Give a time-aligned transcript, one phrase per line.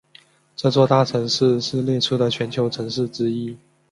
[0.55, 3.55] 这座大都市是列出的全球城市之一。